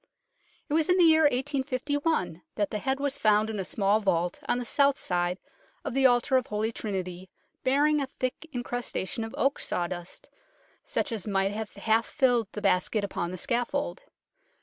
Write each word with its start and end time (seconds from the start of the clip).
It 0.67 0.73
was 0.73 0.89
in 0.89 0.97
the 0.97 1.03
year 1.03 1.25
1851 1.25 2.41
that 2.55 2.71
the 2.71 2.79
head 2.79 2.99
was 2.99 3.19
found 3.19 3.51
in 3.51 3.59
a 3.59 3.63
small 3.63 3.99
vault 3.99 4.39
on 4.49 4.57
the 4.57 4.65
south 4.65 4.97
side 4.97 5.37
of 5.85 5.93
the 5.93 6.07
altar 6.07 6.37
of 6.37 6.47
Holy 6.47 6.71
Trinity, 6.71 7.29
bearing 7.63 8.01
a 8.01 8.07
thick 8.07 8.49
incrustation 8.51 9.23
of 9.23 9.35
oak 9.37 9.59
sawdust, 9.59 10.27
such 10.83 11.11
as 11.11 11.27
might 11.27 11.51
have 11.51 11.71
half 11.73 12.07
filled 12.07 12.47
the 12.51 12.63
basket 12.63 13.03
upon 13.03 13.29
the 13.29 13.37
scaffold. 13.37 14.01